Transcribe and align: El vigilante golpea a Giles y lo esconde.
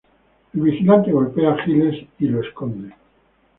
El 0.55 0.61
vigilante 0.61 1.11
golpea 1.11 1.51
a 1.53 1.63
Giles 1.63 2.07
y 2.17 2.25
lo 2.25 2.41
esconde. 2.41 2.91